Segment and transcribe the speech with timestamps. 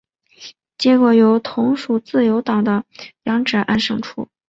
[0.79, 2.85] 结果由同属自由党的
[3.25, 4.27] 杨哲安胜出。